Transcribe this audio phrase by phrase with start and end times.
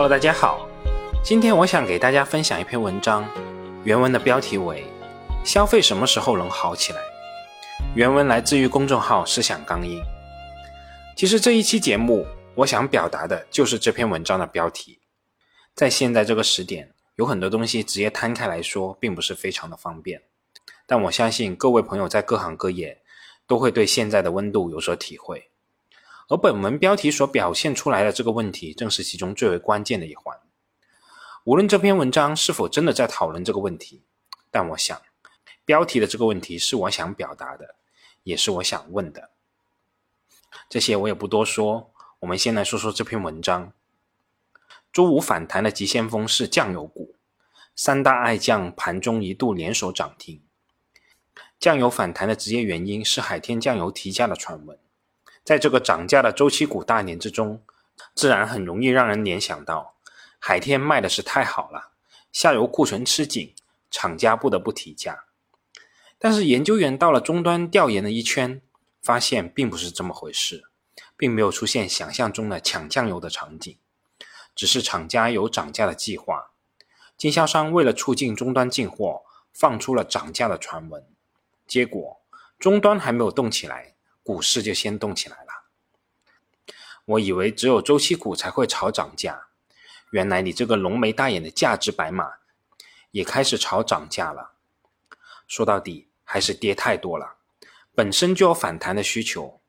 [0.00, 0.64] Hello，大家好，
[1.24, 3.28] 今天我想给大家分享一篇文章，
[3.82, 4.86] 原文的标题为
[5.44, 7.00] “消费什么时候能好起来”。
[7.96, 10.00] 原文来自于公众号“思想钢印”。
[11.18, 12.24] 其实这一期节目，
[12.54, 15.00] 我想表达的就是这篇文章的标题。
[15.74, 20.22] 在现在这个时点，有很多东西直接摊开来说，并不是非常的方便。
[20.86, 23.02] 但我相信各位朋友在各行各业，
[23.48, 25.47] 都会对现在的温度有所体会。
[26.28, 30.38] 而本文标题所表现出来的这个问题，正是其中最为关键的一环。
[31.44, 34.02] 无论这篇文章是否真的在讨论这个问题，
[34.50, 35.00] 但我想，
[35.64, 37.76] 标题的这个问题是我想表达的，
[38.24, 39.30] 也是我想问的。
[40.68, 43.72] 这些我也不多说，我们先来说说这篇文章。
[44.92, 47.14] 周五反弹的急先锋是酱油股，
[47.74, 50.42] 三大爱酱盘中一度联手涨停。
[51.58, 54.78] 酱油反弹的直接原因是海天酱油提价的传闻。
[55.48, 57.62] 在这个涨价的周期股大年之中，
[58.14, 59.94] 自然很容易让人联想到
[60.38, 61.92] 海天卖的是太好了，
[62.30, 63.54] 下游库存吃紧，
[63.90, 65.24] 厂家不得不提价。
[66.18, 68.60] 但是研究员到了终端调研了一圈，
[69.00, 70.64] 发现并不是这么回事，
[71.16, 73.74] 并没有出现想象中的抢酱油的场景，
[74.54, 76.50] 只是厂家有涨价的计划，
[77.16, 79.22] 经销商为了促进终端进货，
[79.54, 81.06] 放出了涨价的传闻，
[81.66, 82.20] 结果
[82.58, 83.87] 终端还没有动起来。
[84.28, 85.64] 股市就先动起来了。
[87.06, 89.46] 我以为只有周期股才会炒涨价，
[90.10, 92.32] 原来你这个浓眉大眼的价值白马
[93.10, 94.52] 也开始炒涨价了。
[95.46, 97.36] 说到底还是跌太多了，
[97.94, 99.62] 本身就有反弹的需求。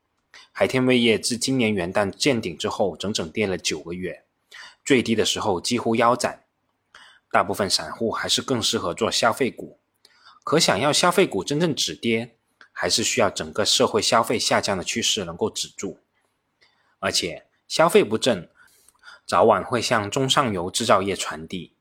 [0.52, 4.26] 海天味业自今年元旦见顶之后，整整跌了九个月，
[4.84, 6.44] 最低的时候几乎腰斩。
[7.30, 9.80] 大部分散户还是更适合做消费股，
[10.44, 12.36] 可想要消费股真正止跌。
[12.80, 15.98] 还是需要整个社会消费下降的趋势能够止住，
[16.98, 18.48] 而且消费不振，
[19.26, 21.74] 早晚会向中上游制造业传递。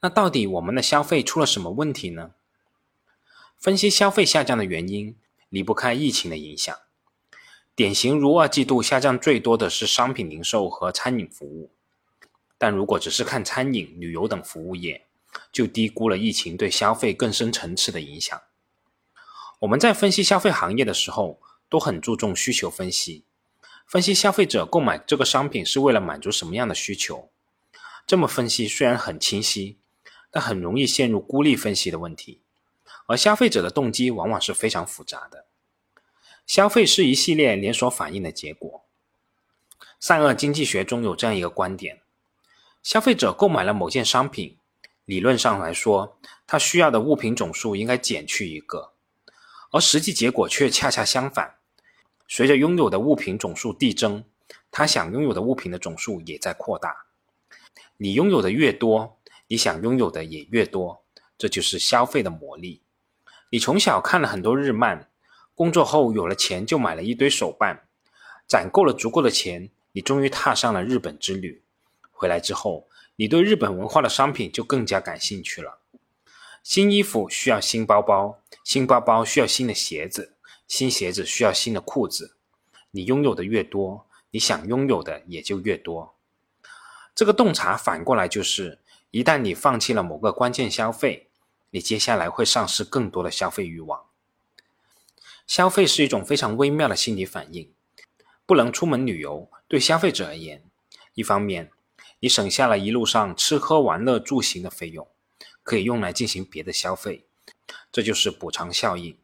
[0.00, 2.32] 那到底我们的消费出了什么问题呢？
[3.56, 5.16] 分析消费下降的原因，
[5.48, 6.76] 离不开疫情的影响。
[7.76, 11.70] 典型如二季度下降最多的是商品零售和餐饮服务，
[12.58, 15.06] 但如果只是看餐饮、旅游等服务业，
[15.52, 18.42] 就低估了疫情对消费更深层次的影响。
[19.62, 23.24] 我们在分析消费行业的时候，都很注重需求分析，
[23.86, 27.30] 分析消费者购买这个商品是为了满足什么样的需求。
[28.04, 29.78] 这么分析虽然很清晰，
[30.32, 32.40] 但很容易陷入孤立分析的问题。
[33.06, 35.46] 而消费者的动机往往是非常复杂的，
[36.44, 38.84] 消费是一系列连锁反应的结果。
[40.00, 42.00] 善恶经济学中有这样一个观点：
[42.82, 44.58] 消费者购买了某件商品，
[45.04, 46.18] 理论上来说，
[46.48, 48.91] 他需要的物品总数应该减去一个。
[49.72, 51.56] 而实际结果却恰恰相反，
[52.28, 54.22] 随着拥有的物品总数递增，
[54.70, 57.06] 他想拥有的物品的总数也在扩大。
[57.96, 59.18] 你拥有的越多，
[59.48, 61.02] 你想拥有的也越多，
[61.38, 62.82] 这就是消费的魔力。
[63.50, 65.10] 你从小看了很多日漫，
[65.54, 67.88] 工作后有了钱就买了一堆手办，
[68.46, 71.62] 攒够了足够的钱，你终于踏上了日本之旅。
[72.10, 75.81] 回来之后，你对日本文化的商品就更加感兴趣了。
[76.62, 80.36] 新衣服需要新包包，新包包需要新的鞋子，
[80.68, 82.36] 新鞋子需要新的裤子。
[82.92, 86.14] 你拥有的越多，你想拥有的也就越多。
[87.14, 88.78] 这个洞察反过来就是，
[89.10, 91.28] 一旦你放弃了某个关键消费，
[91.70, 94.04] 你接下来会丧失更多的消费欲望。
[95.46, 97.72] 消费是一种非常微妙的心理反应。
[98.46, 100.62] 不能出门旅游，对消费者而言，
[101.14, 101.70] 一方面
[102.20, 105.08] 你省下了一路上吃喝玩乐住行的费用。
[105.62, 107.24] 可以用来进行别的消费，
[107.90, 109.16] 这就是补偿效应。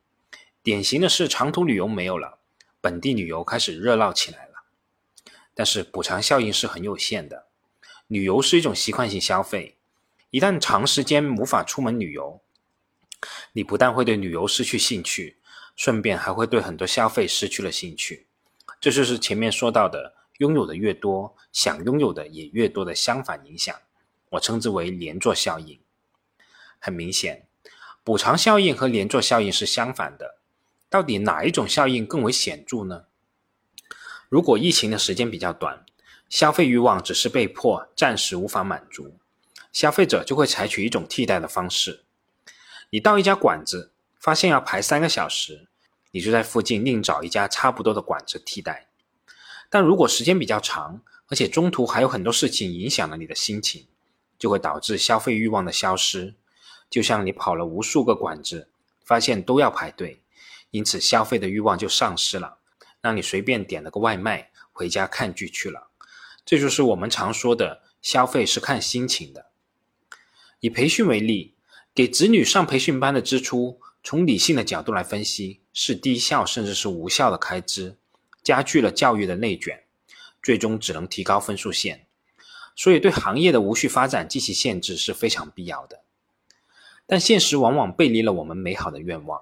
[0.62, 2.38] 典型的是长途旅游没有了，
[2.80, 4.64] 本地旅游开始热闹起来了。
[5.54, 7.46] 但是补偿效应是很有限的。
[8.06, 9.76] 旅游是一种习惯性消费，
[10.30, 12.40] 一旦长时间无法出门旅游，
[13.52, 15.38] 你不但会对旅游失去兴趣，
[15.74, 18.26] 顺便还会对很多消费失去了兴趣。
[18.80, 23.74] 这就是前面说到的，拥有的越多，想拥有的也越多的相反影响。
[24.30, 25.78] 我称之为连坐效应。
[26.78, 27.46] 很明显，
[28.02, 30.36] 补偿效应和连坐效应是相反的。
[30.88, 33.04] 到底哪一种效应更为显著呢？
[34.28, 35.84] 如果疫情的时间比较短，
[36.28, 39.18] 消费欲望只是被迫暂时无法满足，
[39.72, 42.04] 消费者就会采取一种替代的方式。
[42.90, 45.68] 你到一家馆子，发现要排三个小时，
[46.10, 48.88] 你就在附近另找一家差不多的馆子替代。
[49.68, 53.86] 但如果时间比较长，而且中途还有很多事情影响了你的心情，
[54.38, 56.34] 就会导致消费欲望的消失。
[56.90, 58.68] 就像你跑了无数个馆子，
[59.04, 60.22] 发现都要排队，
[60.70, 62.58] 因此消费的欲望就丧失了，
[63.00, 65.88] 让你随便点了个外卖回家看剧去了。
[66.44, 69.46] 这就是我们常说的消费是看心情的。
[70.60, 71.54] 以培训为例，
[71.94, 77.98] 给子女上培训班的支出，从理性的角度来分析，是低效甚至是无效的开支，
[78.42, 79.84] 加剧了教育的内卷，
[80.42, 82.06] 最终只能提高分数线。
[82.74, 86.02] 所以，对行业的无序发展进行限制是非常必要的。
[87.10, 89.40] 但现实往往背离了我们美好的愿望。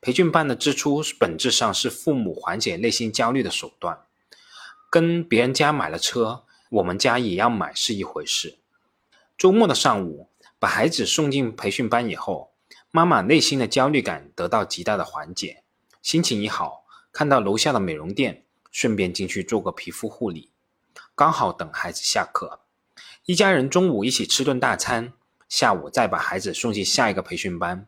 [0.00, 4.06] 培训班的支出本质上是父母缓解内心焦虑的手段，
[4.90, 8.58] 跟别人家买了车，我们家也要买是一回事。
[9.36, 12.52] 周末的上午，把孩子送进培训班以后，
[12.90, 15.62] 妈妈内心的焦虑感得到极大的缓解，
[16.00, 20.52] 心情一好，看到楼下的美容店，顺便进去做个皮肤护理，
[21.14, 22.60] 刚好等孩子下课，
[23.26, 25.12] 一家人中午一起吃顿大餐，
[25.48, 27.86] 下午再把孩子送去下一个培训班。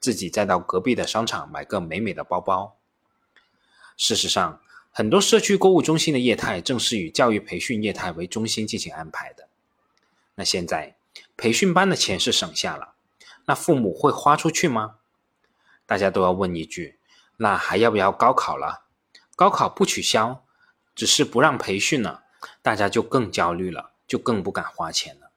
[0.00, 2.76] 自己再到隔壁的商场买个美美的包包。
[3.96, 4.60] 事实上，
[4.92, 9.48] 很多社区购物中心的业态正是以教育培训业态为中心进行安排的。
[10.36, 10.94] 那现在
[11.36, 12.94] 培训班的钱是省下了，
[13.46, 14.98] 那父母会花出去吗？
[15.84, 17.00] 大家都要问一句：
[17.38, 18.84] 那还要不要高考了？
[19.34, 20.44] 高考不取消，
[20.94, 22.22] 只是不让培训了，
[22.62, 25.27] 大家就更焦虑了，就更不敢花钱了。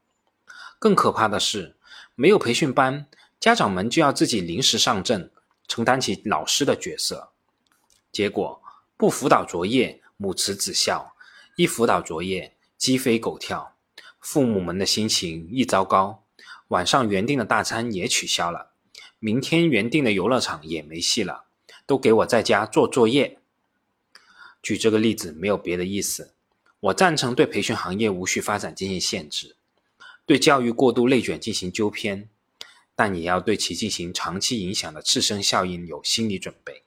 [0.82, 1.76] 更可怕的是，
[2.16, 3.06] 没有培训班。
[3.40, 5.30] 家长们就要自己临时上阵，
[5.68, 7.30] 承担起老师的角色，
[8.12, 8.60] 结果
[8.98, 11.14] 不辅导作业，母慈子孝；
[11.56, 13.76] 一辅导作业，鸡飞狗跳。
[14.20, 16.24] 父母们的心情一糟糕，
[16.70, 18.72] 晚上原定的大餐也取消了，
[19.20, 21.44] 明天原定的游乐场也没戏了，
[21.86, 23.38] 都给我在家做作业。
[24.64, 26.34] 举这个例子没有别的意思，
[26.80, 29.56] 我赞成对培训行业无序发展进行限制，
[30.32, 32.30] 对教育过度内卷进行纠偏。
[32.96, 36.84] 但也要对其进行长期影响的次生效应有心理准备。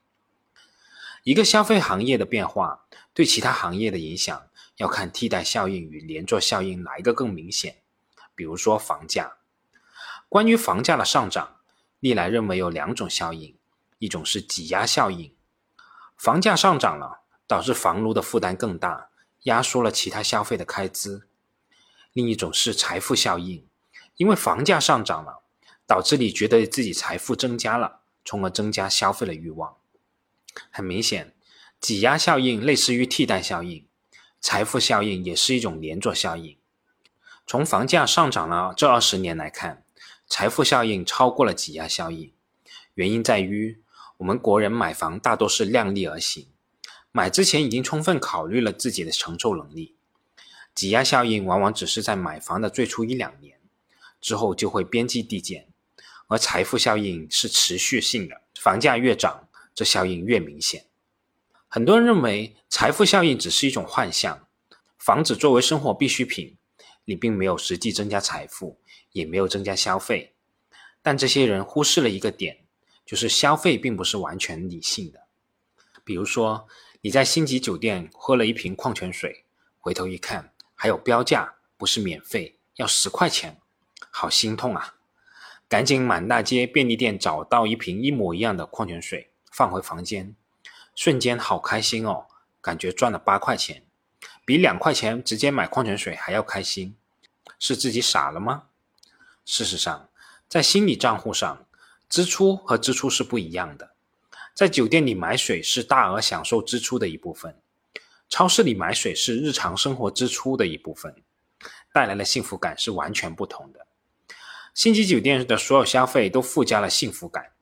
[1.25, 4.46] 一个消费行业的变化对其他行业的影响，
[4.79, 7.82] 要看替代效应与连坐效应哪一个更明显。
[8.35, 9.35] 比如说房价，
[10.31, 11.56] 关于房价的上涨，
[12.00, 13.55] 历来认为有两种效应：
[13.99, 15.35] 一种是挤压效应，
[16.17, 19.11] 房价上涨了，导致房奴的负担更大，
[19.43, 21.26] 压缩了其他消费的开支；
[22.14, 23.66] 另一种是财富效应，
[24.16, 25.43] 因为房价上涨了。
[25.87, 29.76] 导致你觉得自己财富增加了，从而增加消费的欲望。
[30.70, 31.34] 很明显，
[31.78, 33.87] 挤压效应类似于替代效应，
[34.40, 36.56] 财富效应也是一种连坐效应。
[37.46, 39.84] 从房价上涨了这二十年来看，
[40.26, 42.32] 财富效应超过了挤压效应。
[42.94, 43.82] 原因在于，
[44.17, 46.49] 我们国人买房大多是量力而行，
[47.12, 49.94] 买之前已经充分考虑了自己的承受能力。
[50.74, 53.60] 挤压效应往往只是在买房的最初一两年，
[54.20, 55.68] 之后就会边际递减。
[56.26, 60.86] 而财富效应是持续性的，房价越涨，这效应越明显。
[61.68, 64.48] 很多人认为财富效应只是一种幻象，
[64.98, 66.56] 房子作为生活必需品，
[67.04, 68.80] 你并没有实际增加财富，
[69.12, 70.34] 也没有增加消费。
[71.02, 72.64] 但这些人忽视了一个点，
[73.04, 75.26] 就是消费并不是完全理性的。
[76.02, 76.66] 比如说，
[77.02, 79.44] 你在星级酒店喝了一瓶矿泉水，
[79.78, 80.53] 回头一看
[80.84, 83.58] 还有标价，不是免费，要十块钱，
[84.10, 84.96] 好心痛啊！
[85.66, 90.36] 赶紧满大街便利店找到一瓶一模一样的矿泉水，放回房间，
[90.94, 92.26] 瞬间好开心哦，
[92.60, 93.82] 感觉赚了八块钱，
[94.44, 96.94] 比两块钱直接买矿泉水还要开心，
[97.58, 98.64] 是自己傻了吗？
[99.46, 100.10] 事实上，
[100.50, 101.67] 在心理账户上，
[102.10, 103.94] 支出和支出是不一样的。
[104.53, 107.58] 在酒店里买水是大额享受支出的一部分，
[108.28, 111.14] 超市里买水是日常生活支出的一部分，
[111.93, 113.86] 带来的幸福感是完全不同的。
[114.74, 117.52] 星级酒店的所有消费都附加了幸福感，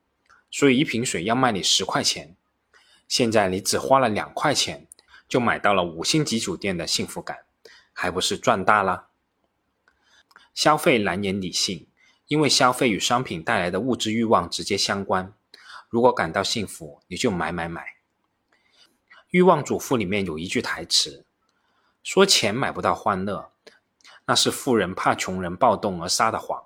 [0.50, 2.36] 所以一瓶水要卖你十块钱，
[3.06, 4.86] 现在你只花了两块钱
[5.28, 7.40] 就买到了五星级酒店的幸福感，
[7.92, 9.08] 还不是赚大了？
[10.54, 11.86] 消费难言理性，
[12.28, 15.34] 因为消费与商品带来的物质欲望直接相关。
[15.90, 18.01] 如果感到幸福，你就买买买。
[19.32, 21.24] 欲望主妇里面有一句台词，
[22.02, 23.50] 说钱买不到欢乐，
[24.26, 26.64] 那是富人怕穷人暴动而撒的谎。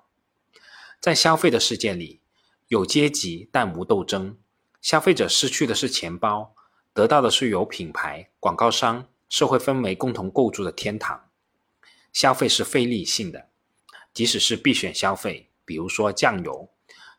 [0.99, 2.19] 在消费的世界里，
[2.67, 4.37] 有阶级但无斗争。
[4.81, 6.53] 消费者失去的是钱包，
[6.91, 11.29] 得到的是由品牌、广告商、社会氛围共同构筑的天堂。
[12.11, 13.47] 消费是非理性的，
[14.13, 16.69] 即使是必选消费，比如说酱油，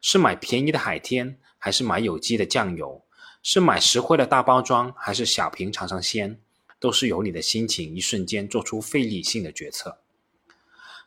[0.02, 3.02] 是买便宜的海天还是买有机的酱油？
[3.50, 6.38] 是买实惠的大包装还是小瓶尝尝鲜？
[6.78, 10.02] 都是由你的心情一瞬间做出非理性的决策。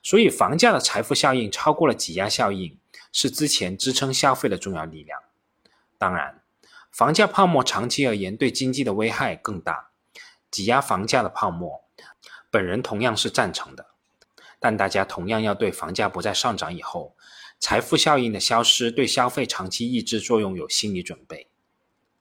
[0.01, 2.79] 所以，房价的财富效应超过了挤压效应，
[3.13, 5.19] 是之前支撑消费的重要力量。
[5.99, 6.41] 当然，
[6.91, 9.91] 房价泡沫长期而言对经济的危害更大。
[10.49, 11.83] 挤压房价的泡沫，
[12.49, 13.85] 本人同样是赞成的。
[14.59, 17.15] 但大家同样要对房价不再上涨以后，
[17.59, 21.50] 财富效应的消失对消费长期抑制作用有心理准备。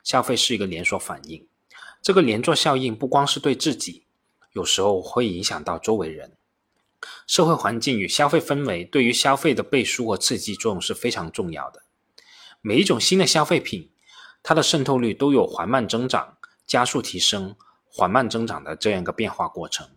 [0.03, 1.47] 消费是一个连锁反应，
[2.01, 4.05] 这个连锁效应不光是对自己，
[4.53, 6.37] 有时候会影响到周围人。
[7.27, 11.83] 社会环境与消费氛围对于消费的背书和刺激作用是非常重要的。
[12.61, 13.91] 每一种新的消费品，
[14.43, 19.89] 它的渗透率都有缓慢增长、加速提升、缓慢增长的这样一个变化过程。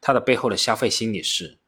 [0.00, 1.58] 它的背后的消费心理是：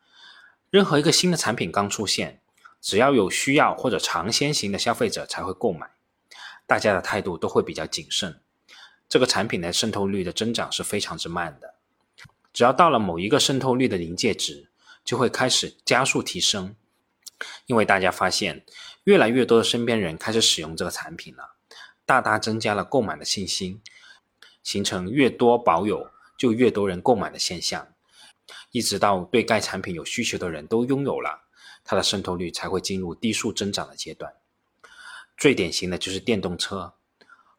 [0.70, 2.40] 任何一个新的产品刚出现，
[2.80, 5.90] 只要有需要或者尝鲜型的消费者才会购买，
[6.70, 8.40] 大家的态度都会比较谨慎。
[9.08, 11.74] 这个产品的渗透率的增长是非常之慢的。
[12.52, 14.70] 只要到了某一个渗透率的临界值，
[15.04, 16.76] 就会开始加速提升，
[17.66, 18.64] 因为大家发现
[19.02, 21.56] 越来越多的身边人开始使用这个产品了，
[22.06, 23.82] 大大增加了购买的信心，
[24.62, 26.08] 形成越多保有
[26.38, 27.88] 就越多人购买的现象，
[28.70, 31.48] 一直到对该产品有需求的人都拥有了，
[31.82, 34.32] 它的渗透率才会进入低速增长的阶段。
[35.40, 36.92] 最典型的就是电动车，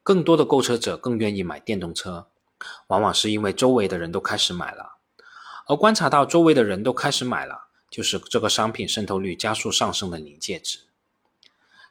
[0.03, 2.27] 更多的购车者更愿意买电动车，
[2.85, 4.97] 往往是因为周围的人都开始买了。
[5.65, 10.81] 而观察到周围的人都开始买了，就是这个商品渗透率加速上升的临界值。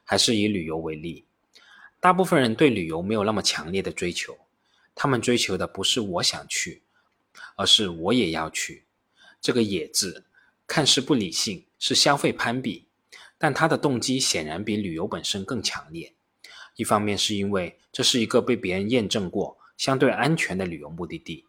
[0.05, 1.25] 还是以旅游为例，
[1.99, 4.37] 大部分人对旅游没有那么强烈的追求，
[4.95, 6.83] 他们追求的不是我想去，
[7.57, 8.85] 而是我也要去。
[9.41, 10.23] 这个“也”字
[10.65, 12.87] 看似不理性，是消费攀比，
[13.41, 16.13] 但他的动机显然比旅游本身更强烈。
[16.75, 21.47] 一方面是因为这是一个被别人验证过、相对安全的旅游目的地。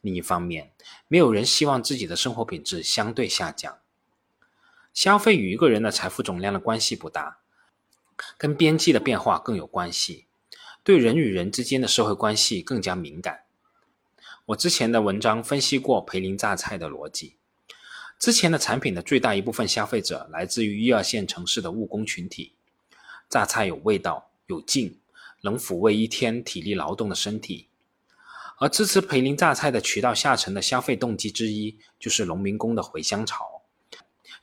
[0.00, 0.72] 另一方面，
[1.08, 3.78] 没有人希望自己的生活品质相对下降。
[4.94, 7.40] 消费与一个人的财富总量的关系不大，
[8.38, 10.24] 跟边际的变化更有关系，
[10.82, 13.42] 对人与人之间的社会关系更加敏感。
[14.46, 17.36] 我之前的文章分析过培林榨菜的逻辑，
[18.18, 22.54] 之前的产品的最大一部分消费者来自于一二线城市的务工群体，
[23.28, 24.98] 榨菜有味道、有劲，
[25.42, 27.68] 能抚慰一天体力劳动的身体。
[28.58, 33.62] 而支持培林榨菜的渠道下沉的消费动机之一，就是农民工的回乡潮，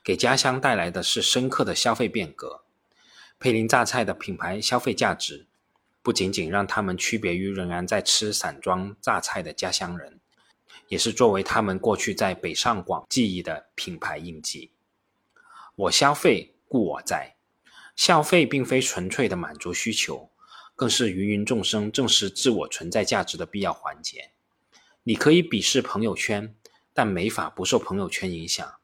[0.04, 2.62] 给家乡带来的是深刻的消费变革。
[3.40, 5.46] 培林榨菜的品牌消费价值，
[6.00, 10.20] 不仅仅让他们区别于仍然在吃散装榨菜的家乡人，
[10.94, 14.70] 也是作为他们过去在北上广记忆的品牌印记。
[15.74, 17.34] 我消费，故我在。
[17.96, 20.30] 消费并非纯粹的满足需求。
[20.76, 24.30] 更是芸芸众生证实自我存在价值的必要环节。
[25.02, 26.54] 你可以鄙视朋友圈，
[26.92, 28.74] 但没法不受朋友圈影响。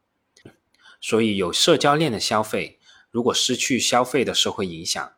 [1.00, 2.80] 所以，有社交链的消费，
[3.12, 5.12] 如果失去消费的社会影响，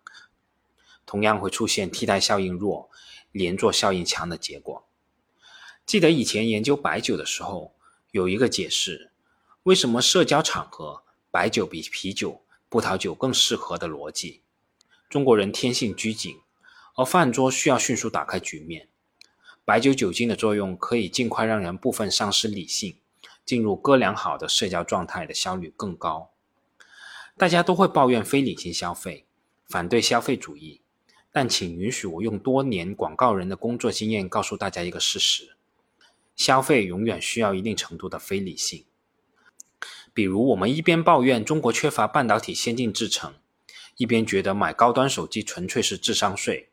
[1.07, 2.91] 同样会出现替代效应弱、
[3.31, 4.87] 连坐效应强的结果。
[5.87, 7.75] 记得以前研究白酒的时候，
[8.11, 9.11] 有一个解释：
[9.65, 14.43] 为什么社交场合白酒比啤酒、葡萄酒更适合的逻辑。
[15.09, 16.37] 中国人天性拘谨。
[16.95, 18.87] 而饭桌需要迅速打开局面，
[19.65, 22.99] 白酒酒精的作用可以尽快让人部分丧失理性，
[23.47, 26.33] 进入哥良好的社交状态的效率更高。
[27.39, 29.25] 大家都会抱怨非理性消费，
[29.65, 30.83] 反对消费主义，
[31.33, 35.57] 但请允许我用多年广告人的工作经验告诉大家一个事实：
[36.37, 38.85] 消费永远需要一定程度的非理性。
[40.15, 43.35] 比如，我们一边抱怨中国缺乏半导体先进制程，
[43.97, 46.71] 一边觉得买高端手机纯粹是智商税。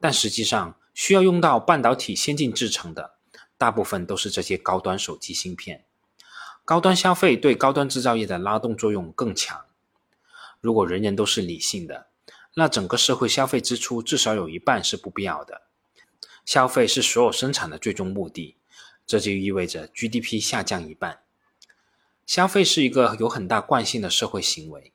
[0.00, 3.14] 但实际上，需要用到半导体先进制成的，
[3.56, 5.84] 大部分都是这些高端手机芯片。
[6.64, 9.64] 高端消费对高端制造业的拉动作用更强。
[10.60, 12.06] 如果人人都是理性的，
[12.54, 15.62] 那整个社会消费支出至少有一半是不必要的。
[16.44, 18.56] 消费是所有生产的最终目的，
[19.06, 21.20] 这就意味着 GDP 下降一半。
[22.26, 24.92] 消费是一个有很大惯性的社会行为。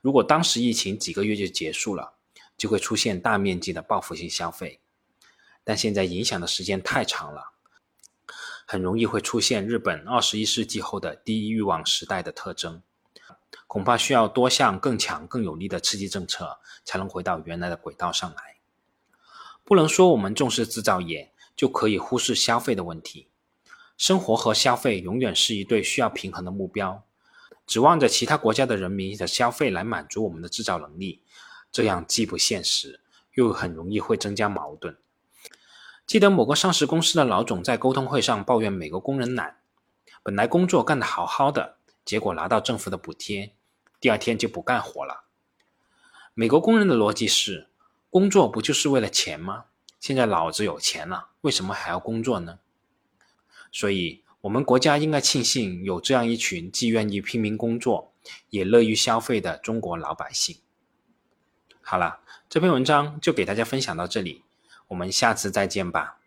[0.00, 2.14] 如果当时疫情几个月就结束了，
[2.56, 4.80] 就会出现大面积的报复性消费，
[5.62, 7.52] 但现在影响的时间太长了，
[8.66, 12.82] 很容易会出现日本二十一世纪后的低欲望时代的特征。
[13.66, 18.56] 恐怕需要多项更强、更有力的刺激政策，才能回到原来的轨道上来。
[19.64, 23.28] 不能说我们重视制造业就可以忽视消费的问题。
[23.96, 27.04] 生活和消费永远是一对需要平衡的目标。
[27.66, 31.22] 指望着其他国家的人民的消费来满足我们的制造能力。
[31.72, 33.00] 这样既不现实，
[33.34, 34.96] 又很容易会增加矛盾。
[36.06, 39.56] 记得某个上市公司的老总在沟通会上抱怨美国工人懒，
[40.22, 43.54] 本来工作干得好好的，结果拿到政府的补贴，
[43.98, 45.24] 第二天就不干活了。
[46.34, 47.68] 美国工人的逻辑是：
[48.10, 49.64] 工作不就是为了钱吗？
[49.98, 52.58] 现在老子有钱了，为什么还要工作呢？
[53.74, 58.12] 所以我们国家应该庆幸有这样一群既愿意拼命工作，
[58.50, 60.56] 也乐于消费的中国老百姓。
[61.82, 64.44] 好了，这篇文章就给大家分享到这里，
[64.86, 66.20] 我们下次再见吧。